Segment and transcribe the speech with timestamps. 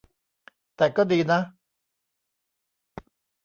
[0.75, 1.39] แต่ก็ดีนะ